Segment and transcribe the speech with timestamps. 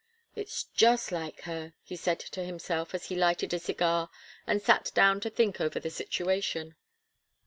[0.35, 4.09] "It's just like her," he said to himself, as he lighted a cigar
[4.47, 6.75] and sat down to think over the situation.